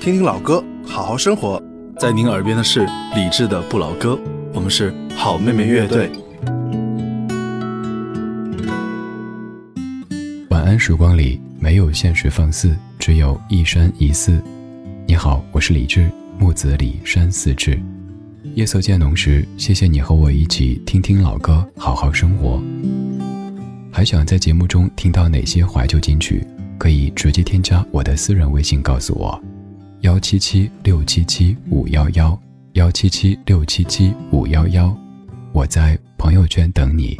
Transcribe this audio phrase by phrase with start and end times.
[0.00, 1.60] 听听老歌，好好生活。
[1.98, 4.12] 在您耳边的是李志的《不老歌》，
[4.54, 6.08] 我们是好妹妹乐队。
[10.50, 14.40] 晚安，时光里没有现实放肆，只有一山一寺。
[15.04, 16.08] 你好，我是李志，
[16.38, 17.78] 木子李山寺志。
[18.54, 22.62] 夜色渐浓时，谢谢你和我一起听听老歌，好好生活。
[23.90, 26.46] 还想在节目中听到哪些怀旧金曲？
[26.78, 29.42] 可以直接添加我的私人微信告诉我，
[30.02, 32.40] 幺七七六七七五幺幺，
[32.74, 34.96] 幺七七六七七五幺幺，
[35.52, 37.16] 我在朋友圈等你。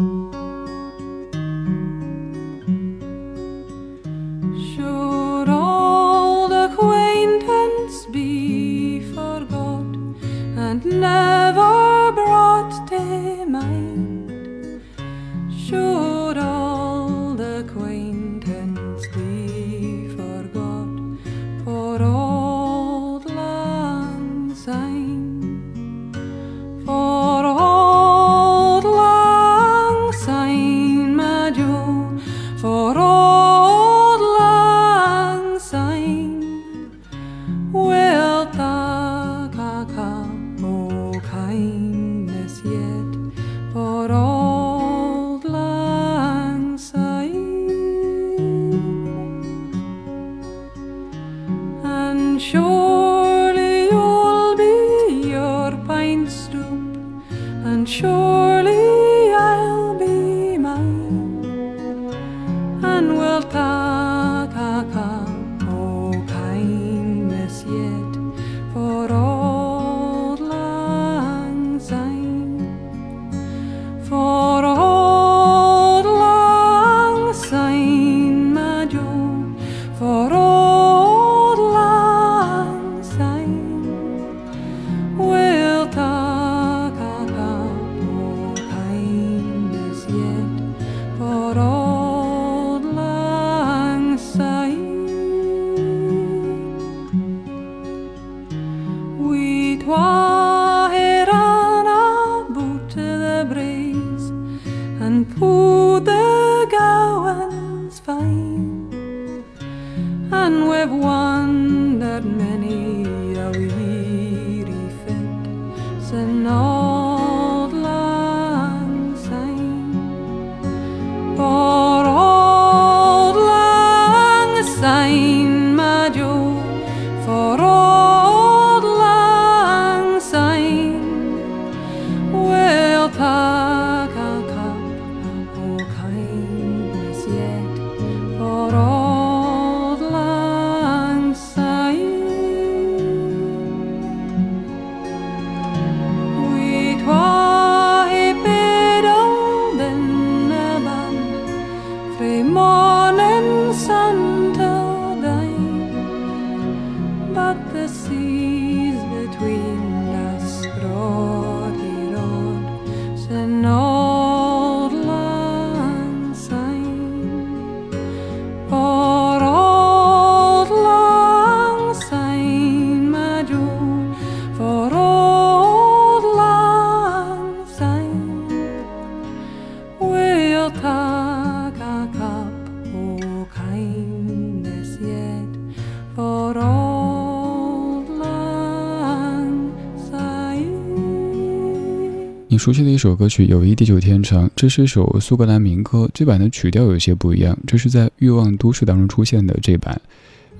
[192.51, 197.57] 你熟悉的一首歌曲《友谊地久天长》，这是一首苏格兰民歌，这版的曲调有些不一样。
[197.67, 199.99] 这是在《欲望都市》当中出现的这版，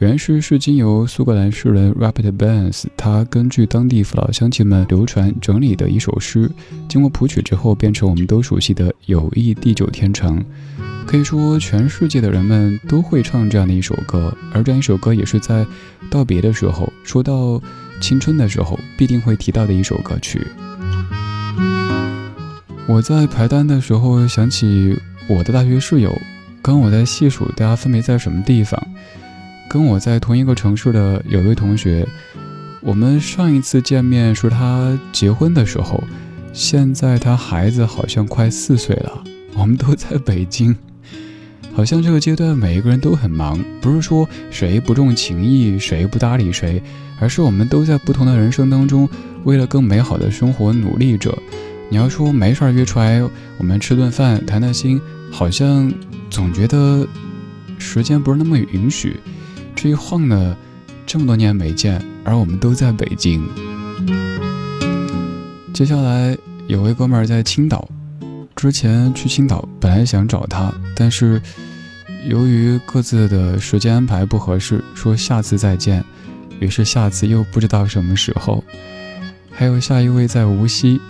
[0.01, 6.49] 原诗是经由苏格兰诗人 Robert Burns，他根据当地父老乡亲们流传整理的一首诗，
[6.89, 10.39] 经过谱曲之后变成我们都熟悉的《友谊地久天长》。
[11.05, 15.67] 可以说，全世界的人们都会唱这样的一首歌，而这样一首歌也是在
[16.09, 17.61] 道别的时候，说到
[18.01, 20.47] 青春的时候，必定会提到的一首歌曲。
[22.87, 24.97] 我在排单的时候想起
[25.29, 26.17] 我的大学室友，
[26.63, 28.81] 跟我在细数大家分别在什么地方。
[29.69, 32.09] 跟我在同一个城市的有位同学，
[32.81, 36.03] 我们上一次见面是他结婚的时候，
[36.55, 39.23] 现在他孩子好像快四岁了。
[39.55, 40.75] 我们都在北京，
[41.75, 46.83] 好像这个阶段每一个人都很忙，不是说谁不重情义，谁不搭理谁，
[47.21, 49.07] 而是我们都在不同的人生当中，
[49.45, 51.37] 为了更美好的生活努力着。
[51.91, 53.23] 你要说没事儿约出来，
[53.59, 54.99] 我们吃顿饭谈谈心，
[55.31, 55.93] 好像
[56.31, 57.07] 总觉得
[57.79, 59.17] 时间不是那么允许。
[59.81, 60.57] 这一晃呢，
[61.07, 63.49] 这么多年没见，而我们都在北京。
[65.73, 66.37] 接下来
[66.67, 67.89] 有位哥们儿在青岛，
[68.57, 71.41] 之前去青岛本来想找他，但是
[72.29, 76.05] 由于各自的时间安排不合适，说下次再见，
[76.59, 78.65] 于是下次又不知道什么时候。
[79.53, 81.01] 还有下一位在无锡。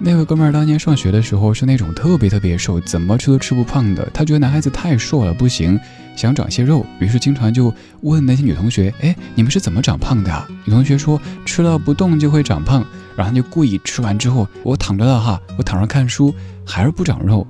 [0.00, 4.06] 那位哥们儿当年上学的时候是那种特别特别瘦，怎么吃都吃不胖的。
[4.12, 5.78] 他觉得男孩子太瘦了不行，
[6.14, 12.84] 想长些肉，于是经常就问那些女同学：“哎，你们是怎么长胖的啊？”女同学说：“吃了不动就会长胖。”
[13.16, 16.34] 然后就故意吃完之后，我躺着了哈，我躺着看书
[16.66, 17.46] 还是不长肉。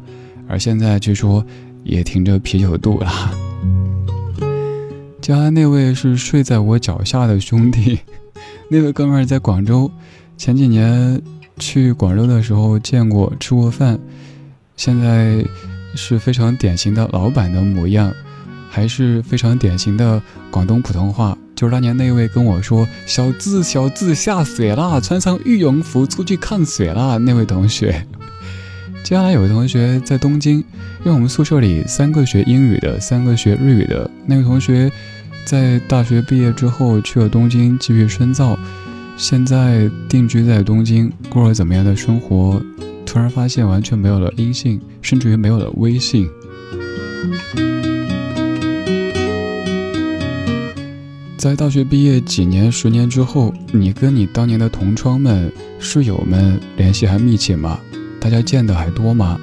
[0.46, 1.44] 而现在据说
[1.82, 3.30] 也挺着啤酒肚了。
[5.20, 7.98] 接下来那位是睡在我脚下的兄弟，
[8.68, 9.90] 那位哥们儿在广州，
[10.36, 11.20] 前几年。
[11.58, 13.98] 去广州的时候见过吃过饭，
[14.76, 15.44] 现在
[15.94, 18.12] 是非常典型的老板的模样，
[18.70, 20.20] 还是非常典型的
[20.50, 21.36] 广东普通话。
[21.54, 28.04] 就是当年那位跟我说“小智小智下水啦，穿上羽绒服出去看水啦”那位同学。
[29.04, 34.10] 接下来有位同学在东京，因为我们宿舍里三个学英语的，三个学日语的。
[34.26, 34.90] 那位同学
[35.44, 38.58] 在大学毕业之后去了东京继续深造。
[39.16, 42.60] 现在定居在东京，过了怎么样的生活？
[43.06, 46.28] 突然发现完全没有了音信，甚至于没有了微信。
[51.36, 57.78] 在大学毕业几年、十年之后，你跟你当年的同窗们、室友们联系还密切吗？
[58.18, 59.38] 大家见的还多吗？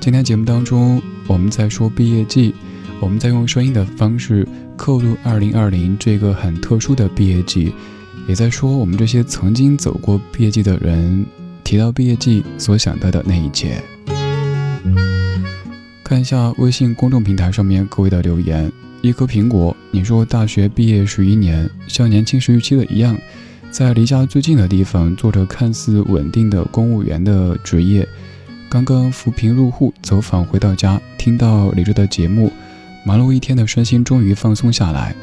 [0.00, 2.54] 今天节目当中，我们在说毕业季，
[3.00, 4.46] 我们在用声音的方式
[4.76, 7.72] 刻录2020这个很特殊的毕业季。
[8.26, 11.24] 也在说我们这些曾经走过毕业季的人，
[11.62, 13.82] 提到毕业季所想到的那一切。
[16.02, 18.70] 看一下微信公众平台上面各位的留言。
[19.02, 23.14] 一颗苹果，你说大学毕业十一年，像年轻时预期的一样，
[23.70, 28.08] 在离家最近的地方做着看似稳定的公务员的职业。
[28.70, 32.50] 刚刚扶贫入户，走访回到家，听到李志的节目，
[33.04, 35.14] 忙碌一天的身心终于放松下来。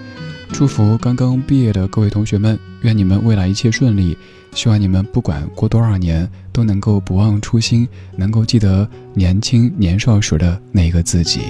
[0.54, 4.16] 祝福刚刚毕业的各位同学们，愿你们未来一切顺利。
[4.54, 11.42] 希望你们不管过多少年，都能够不忘初心，能够记得年轻年少时的那个自己。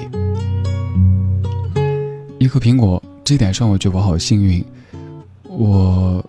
[2.40, 4.64] 一颗苹果，这点上我觉得我好幸运。
[5.44, 6.24] 我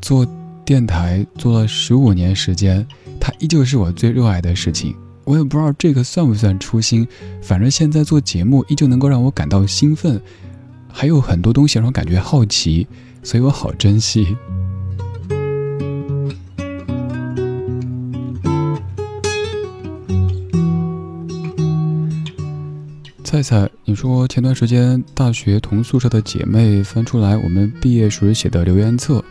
[0.00, 0.26] 做
[0.64, 2.84] 电台做了十五年时间，
[3.20, 4.94] 它依旧是我最热爱的事情。
[5.24, 7.06] 我也不知道这个算不算初心，
[7.42, 10.20] 反正现在做节目依旧能够让我感到兴奋。
[10.96, 12.86] 还有很多东西让我感觉好奇，
[13.24, 14.36] 所以我好珍惜。
[23.24, 29.22] 菜菜，你说前段时间大学同宿舍的姐妹翻出来我们毕业时写的留言册，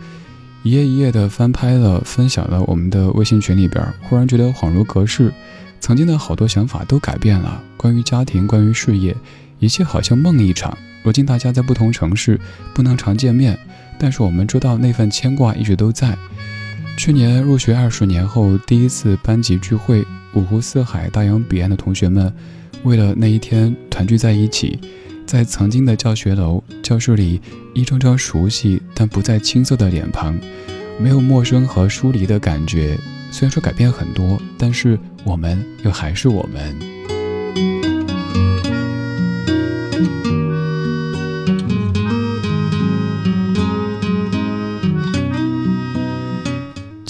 [0.63, 5.33] 一页一页的翻拍了，分享了我们的微信群里边，忽然觉得恍如隔世，
[5.79, 9.15] 曾经的好多想法都改变了，关于家庭，关于事业，
[9.63, 10.77] 一切好像梦一场。
[11.03, 12.37] 如今大家在不同城市，
[12.75, 13.57] 不能常见面，
[13.97, 16.17] 但是我们知道那份牵挂一直都在。
[16.97, 22.31] 去年入学二十年后第一次班级聚会，五湖四海、大洋彼岸的同学们，
[22.83, 24.77] 为了那一天团聚在一起，
[25.25, 27.39] 在曾经的教学楼教室里，
[27.73, 30.37] 一张张熟悉但不再青涩的脸庞，
[30.99, 32.99] 没有陌生和疏离的感觉。
[33.31, 36.75] 虽然说改变很多，但是我们又还是我们。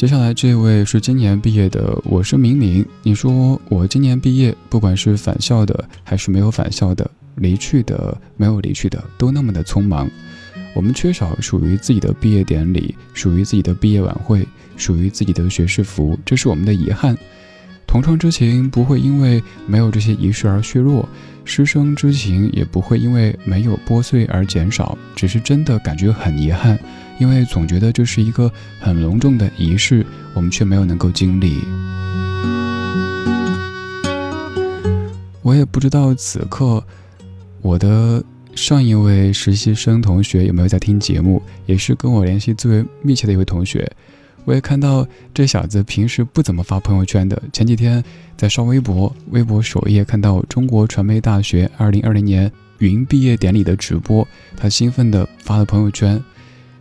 [0.04, 2.86] 接下来这位是今年毕业的，我是明明。
[3.04, 10.12] 你说我今年毕业，不管是返校的还是没有返校的，离去的没有离去的，都那么的匆忙。
[10.76, 14.46] 我们缺少属于自己的毕业典礼，属于自己的毕业晚会，
[14.76, 17.18] 属于自己的学士服，这是我们的遗憾。
[17.94, 21.08] 同窗之情不会因为没有这些仪式而削弱，
[21.46, 26.76] 师生之情也不会因为没有拨碎而减少，只是真的感觉很遗憾。
[27.20, 31.60] 因为总觉得这是一个很隆重的仪式，我们却没有能够经历。
[35.44, 36.84] 我也不知道此刻
[37.62, 38.24] 我的
[38.56, 43.88] 上一位实习生同学有没有在听节目，也是跟我联系最为密切的一位同学。
[44.46, 48.04] 我也看到这小子平时不怎么发朋友圈的，前几天
[48.36, 56.22] 在刷微博，微博首页看到中国传媒大学二零二零年云毕业典礼的直播，他兴奋地发了朋友圈。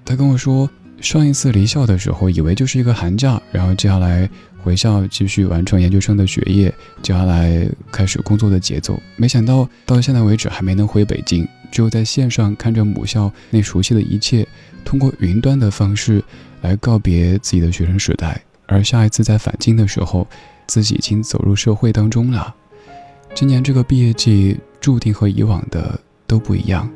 [0.04, 0.68] 他跟我说，
[1.00, 4.28] 上一次离校的时候，以为就是一个寒假，然后接下来
[4.62, 9.00] 回校继续完成研究生的学业，接下来开始工作的节奏。
[9.16, 14.44] 没想到到现在为止还没能回北京，只有在线上看着母校那熟悉的一切，
[14.84, 16.20] 通过云端的方式
[16.62, 18.42] 来告别自己的学生时代。
[18.66, 20.26] 而下一次在返京的时候，
[20.66, 22.54] 自己已经走入社会当中了。
[23.34, 26.88] 今年这个毕业季注定和以往的都不一样，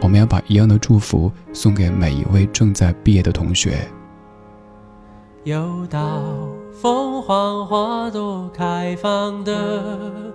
[0.00, 3.86] 我们要把一样的祝福送给每一位正在毕业的同学。
[5.44, 6.22] 又到
[6.72, 10.34] 凤凰花朵开放的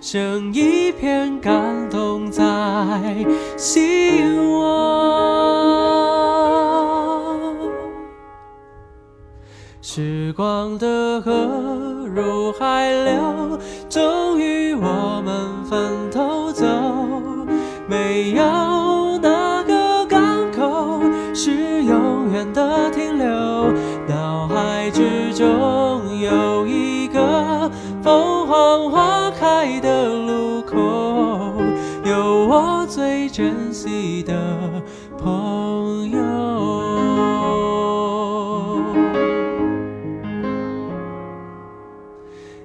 [0.00, 2.42] 剩一片感动在
[3.58, 5.20] 心窝。
[9.82, 11.59] 时光的河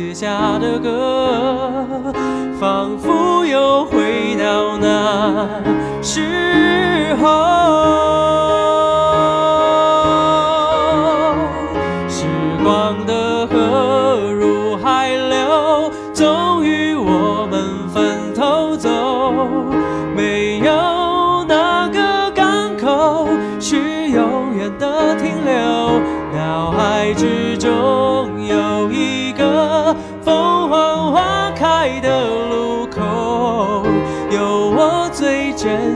[0.00, 1.86] 写下的歌，
[2.58, 5.46] 仿佛又回到那
[6.02, 8.09] 时候。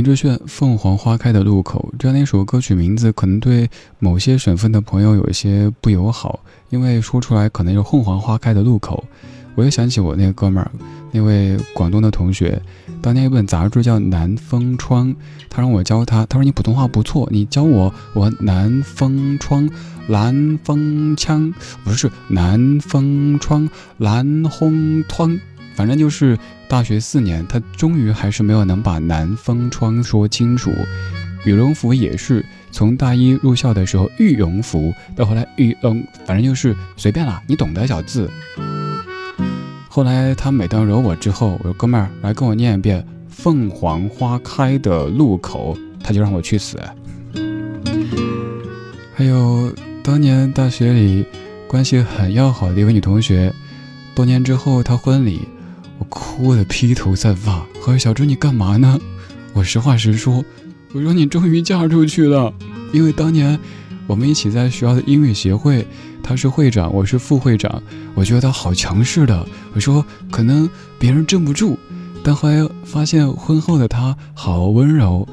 [0.00, 6.40] 林志炫《凤凰花开的路口》这样的一首歌曲名字，可能对某些省份的朋友有一些不友好，
[6.70, 9.04] 因为说出来可能是凤凰花开的路口。
[9.56, 10.70] 我又想起我那个哥们儿，
[11.12, 12.62] 那位广东的同学，
[13.02, 15.08] 当年一本杂志叫《南风窗》，
[15.50, 19.68] 他让我教他，他说你普通话不错，你教我，我南风窗，
[20.08, 21.52] 南风枪，
[21.84, 25.38] 不是南风窗，南风窗，
[25.80, 30.70] 反正就是大学四年，他终于还是没有能把南风窗说清楚。
[31.46, 38.30] 羽绒服也是，从大一入校的时候羽绒服，到后来羽绒，反正就是随便啦，你懂得小字。
[39.88, 46.78] 后来他每当惹我之后，我说哥们儿来跟我念一遍《凤凰花开的路口》，他就让我去死。
[49.14, 49.72] 还有
[50.04, 51.24] 当年大学里
[51.66, 53.50] 关系很要好的一位女同学，
[54.14, 55.48] 多年之后她婚礼，
[56.10, 57.64] 哭得披头散发。
[57.80, 59.00] 和小朱你干嘛呢？
[59.54, 60.44] 我实话实说，
[60.92, 62.52] 我说你终于嫁出去了，
[62.92, 63.58] 因为当年
[64.06, 65.86] 我们一起在学校的音乐协会，
[66.22, 67.82] 他是会长，我是副会长，
[68.14, 69.46] 我觉得他好强势的。
[69.72, 71.78] 我说可能别人镇不住，
[72.22, 75.26] 但后来发现婚后的他好温柔。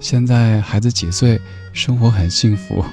[0.00, 1.40] 现在孩子几岁，
[1.72, 2.84] 生活很幸福。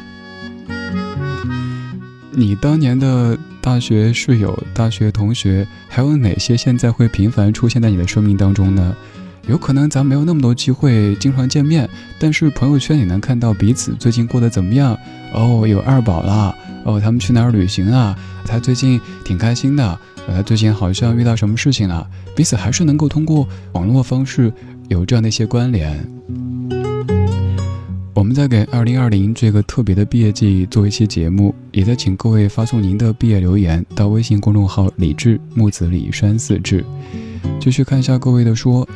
[2.34, 8.96] 你当年的大学室友、大学同学，还有哪些现在会频繁出现在你的生命当中呢？
[9.48, 14.98] 有可能咱没有那么多机会经常见面，但是朋友圈也能看到彼此最近过得怎么样。
[15.34, 18.18] 哦，有二宝啦，哦，他们去哪儿旅行啊？
[18.46, 22.08] 他最近挺开心的，他最近好像遇到什么事情了。
[22.36, 24.54] 彼此还是能够通过网络方式
[24.88, 26.00] 有这样的一些关联。
[28.22, 36.86] 我们在给二零二零这个特别的毕业季做一期节目，也在请各位发送您的毕业留言到微信公众号“李志木子李山四志”。
[37.60, 38.88] 继续看一下各位的说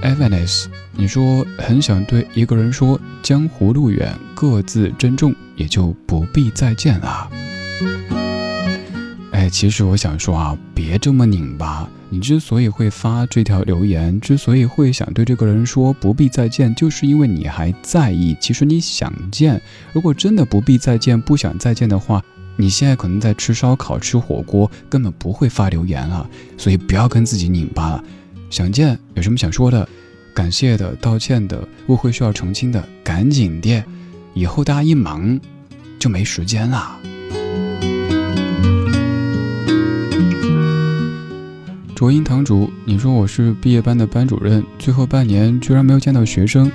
[0.00, 7.28] e v a n e s 你说很想对一个人说“江湖路远，各自珍重”，也就不必再见了。
[9.42, 11.88] 哎，其实我想说啊，别这么拧巴。
[12.10, 18.36] 你之所以会发这条留言，之所以会想对这个人说不必再见，就是因为你还在意。
[18.40, 19.60] 其实你想见，
[19.92, 22.22] 如果真的不必再见，不想再见的话，
[22.54, 26.24] 你现在可能在吃烧烤、吃火锅，根本不会发留言了。
[26.56, 28.04] 所以不要跟自己拧巴了。
[28.48, 29.88] 想见，有什么想说的，
[30.32, 33.82] 感谢的、道歉的、误会需要澄清的，赶紧的。
[34.34, 35.40] 以后大家一忙，
[35.98, 36.96] 就没时间了。
[42.02, 46.68] 卓音堂主，你说我是毕业班的班主任，最后半年居然没有见到学生。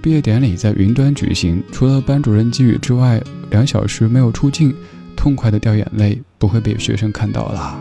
[0.00, 4.72] 毕业典礼在云端举行，除了班主任寄语之外，两小时没有出镜，
[5.16, 7.76] 痛快的掉眼泪，不会被学生看到啦。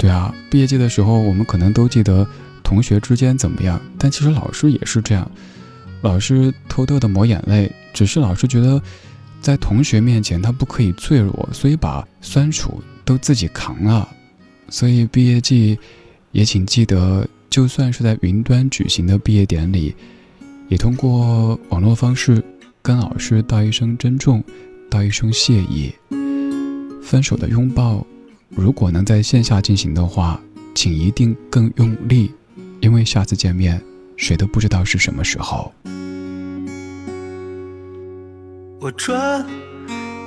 [0.00, 2.26] 对啊，毕业季的时候，我们可能都记得
[2.64, 5.30] 同学之间怎么样，但其实老师也是这样，
[6.00, 8.82] 老师偷偷的抹眼泪，只是老师觉得
[9.40, 14.08] 在同学面前他不可以脆弱，所以把酸楚都自己扛了。
[14.68, 15.78] 所以毕业季，
[16.32, 19.94] 也请记得，就算是在云端举行的毕业典礼，
[20.68, 22.42] 也通过网络方式
[22.82, 24.44] 跟老师道一声珍重，
[24.90, 25.92] 道一声谢意。
[27.02, 28.06] 分手的拥抱，
[28.50, 30.38] 如果能在线下进行的话，
[30.74, 32.30] 请一定更用力，
[32.80, 33.80] 因为下次见面，
[34.16, 35.72] 谁都不知道是什么时候。
[38.80, 39.44] 我抓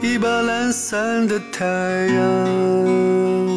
[0.01, 1.65] 一把懒散的太
[2.08, 3.50] 阳。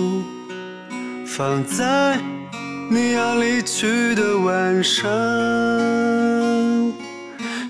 [1.37, 2.17] 放在
[2.89, 5.05] 你要离去的晚上，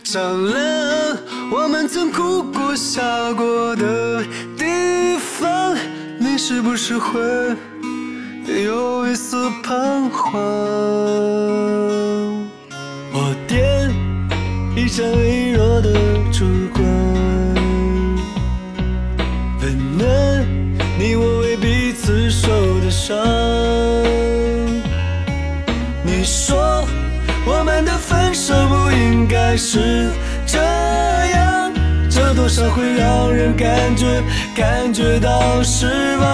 [0.03, 1.17] 照亮
[1.51, 4.23] 我们曾哭过笑过的
[4.59, 5.75] 地方。
[6.19, 7.19] 你是不是会
[8.67, 10.35] 有一丝彷徨？
[13.15, 13.91] 我点
[14.77, 15.91] 一盏微弱的
[16.31, 16.85] 烛光，
[19.63, 20.47] 温暖
[20.99, 22.51] 你我为彼此受
[22.81, 23.44] 的伤。
[29.57, 30.11] 是
[30.47, 31.73] 这样，
[32.11, 34.23] 这多少会让人感觉
[34.55, 35.87] 感觉到失
[36.17, 36.25] 望。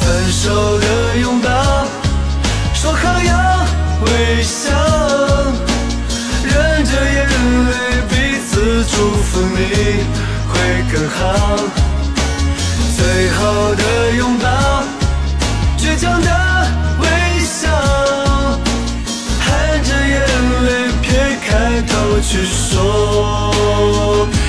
[0.00, 1.48] 分手的拥抱，
[2.74, 3.64] 说好要
[4.04, 4.70] 微笑，
[6.44, 7.26] 忍着眼
[7.66, 7.72] 泪
[8.08, 10.04] 彼此祝福你
[10.48, 10.52] 会
[10.92, 11.18] 更好。
[12.96, 13.82] 最后的
[14.16, 14.48] 拥抱，
[22.30, 24.39] to soak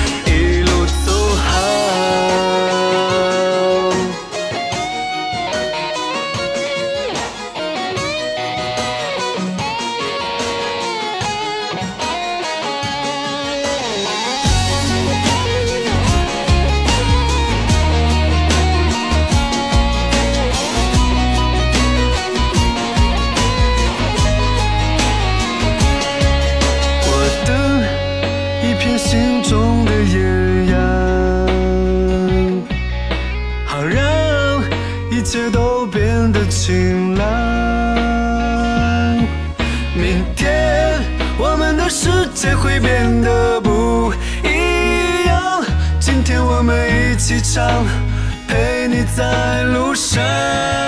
[42.62, 44.12] 会变得不
[44.44, 45.64] 一样。
[45.98, 47.84] 今天我们一起唱
[48.46, 50.81] 陪你在路上。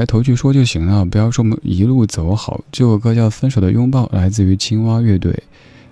[0.00, 2.58] 开头去说就行了，不要说我们一路走好。
[2.72, 5.38] 这首歌叫《分手的拥抱》，来自于青蛙乐队。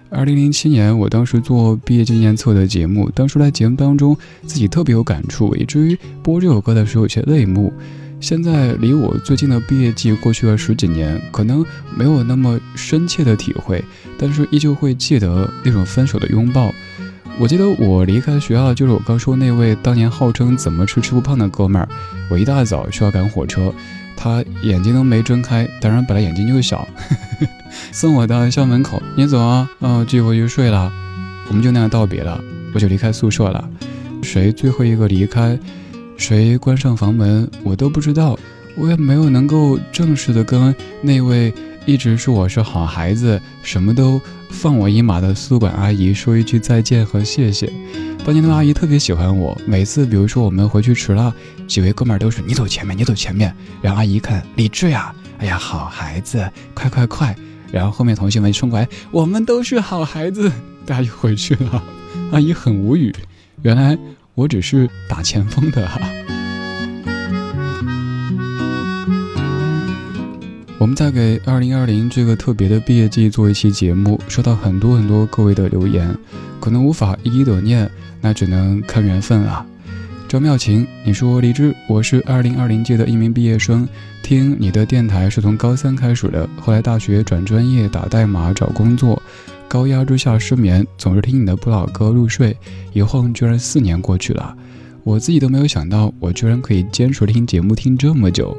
[0.08, 4.16] 二零零七年，我当时做毕业纪念册的节目，当时在节目当中
[4.46, 7.70] 自己特别有感触，以至于播这首歌的时候有些泪目。
[8.18, 11.62] 现在离我最近的毕业季过去了十几年，可能
[11.94, 13.84] 没有那么深切的体会，
[14.18, 16.72] 但是依旧会记得那种分手的拥抱。
[17.40, 21.88] 我记得我离开学校，就是我刚说那位当年号称怎么吃吃不胖的哥们儿。
[22.28, 23.72] 我一大早需要赶火车，
[24.16, 26.86] 他眼睛都没睁开，当然本来眼睛就小，
[27.92, 30.92] 送我到校门口，你走啊，嗯，继续回去睡了。
[31.46, 32.42] 我们就那样道别了，
[32.74, 33.70] 我就离开宿舍了。
[34.20, 35.56] 谁最后一个离开，
[36.16, 38.36] 谁关上房门，我都不知道。
[38.76, 41.54] 我也没有能够正式的跟那位。
[41.88, 44.20] 一直说我是好孩子，什么都
[44.50, 47.72] 放我一马的宿管阿姨说一句再见和谢谢。
[48.26, 51.34] 当年的阿姨特别喜欢我，每次比如说我们回去迟了，
[51.66, 53.56] 几位哥们儿都是你走前面，你走前面。
[53.80, 57.34] 然后阿姨看李志呀，哎呀好孩子，快快快！
[57.72, 60.52] 然后后面同学们冲过来，我们都是好孩子，
[60.84, 61.82] 大家就回去了。
[62.32, 63.10] 阿姨很无语，
[63.62, 63.96] 原来
[64.34, 65.98] 我只是打前锋的哈。
[70.78, 76.16] 我们在给二零二零这个特别的毕业季做一期节目，收到很多很多各位的留言，
[76.60, 79.66] 可能无法一一的念，那只能看缘分了。
[80.28, 83.88] 张妙琴，你说李志，我是二零二零届的一名毕业生，
[84.22, 89.20] 听你的电台是从高三开始的，后来大学转专业打代码找工作，
[89.66, 92.56] 高压之下失眠，总是听你的不老歌入睡，
[92.92, 94.56] 一晃居然四年过去了，
[95.02, 98.56] 我自己都没有想到，我居然可以坚持听节目听这么久。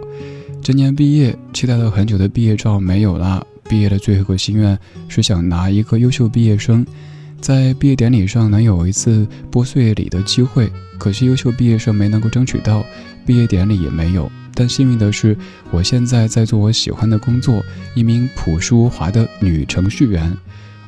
[0.61, 3.45] 今年毕业，期待了很久的毕业照没有了。
[3.67, 6.85] 毕业的最后一个心愿是想拿一个优秀毕业生，
[7.39, 10.71] 在毕业典礼上能有一次拨碎礼的机会。
[10.97, 12.85] 可惜优秀毕业生没能够争取到，
[13.25, 14.31] 毕业典礼也没有。
[14.53, 15.35] 但幸运的是，
[15.71, 17.63] 我现在在做我喜欢的工作，
[17.95, 20.35] 一名朴淑华的女程序员。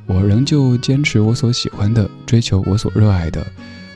[0.05, 3.45] 我仍旧坚持我所喜欢的，追求我所热爱的。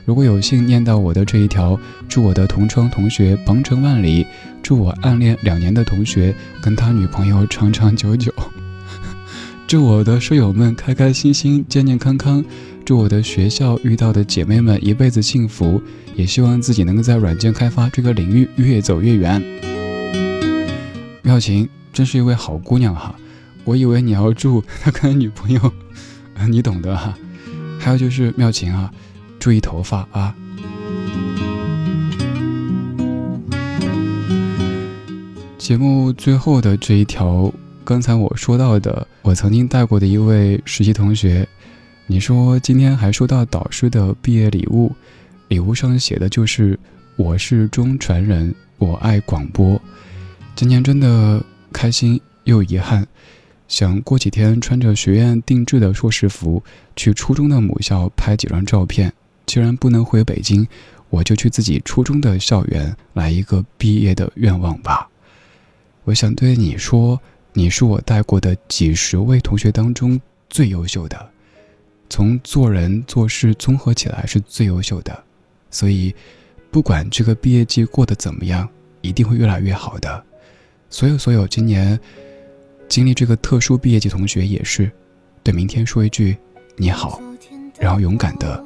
[0.06, 1.76] 如果有幸念到我的这一条，
[2.08, 4.24] 祝我的同窗同学鹏程万里，
[4.62, 8.32] 祝我暗恋两年的同学跟他女朋友长长久久，
[9.66, 12.44] 祝我的舍友们开开心心、健健康康，
[12.84, 15.82] 祝我的学校遇到的姐妹们一辈子幸福，
[16.14, 19.42] 也希望自己能够在软件开发这个领域越走越远。
[21.22, 23.12] 妙琴真是一位好姑娘哈，
[23.64, 25.72] 我以为你要祝他跟女朋友，
[26.48, 27.12] 你懂得哈。
[27.80, 28.88] 还有就是妙琴啊。
[29.38, 30.34] 注意头发啊！
[35.58, 37.52] 节目最后的这一条，
[37.84, 41.46] 刚才我说到的，我曾经带过的一位实习同学，
[42.06, 44.94] 你说今天还收到导师的毕业礼物，
[45.48, 46.78] 礼物上写的就是
[47.18, 49.80] “我是中传人，我爱广播”。
[50.54, 53.04] 今年真的开心又遗憾，
[53.66, 56.62] 想过几天穿着学院定制的硕士服
[56.94, 59.12] 去初中的母校拍几张照片。
[59.46, 60.66] 既然不能回北京，
[61.08, 65.08] 我就去自己初中的校园来一个毕业的愿望吧。
[66.04, 67.18] 我想对你说，
[67.52, 71.30] 你是我带过的几十位同学当中最优秀的，
[72.10, 75.24] 从做人做事综合起来是最优秀的。
[75.70, 76.14] 所以，
[76.70, 78.68] 不管这个毕业季过得怎么样，
[79.00, 80.24] 一定会越来越好的。
[80.90, 81.98] 所有所有今年
[82.88, 84.90] 经历这个特殊毕业季同学也是，
[85.42, 86.36] 对明天说一句
[86.76, 87.20] 你好，
[87.78, 88.65] 然后勇敢的。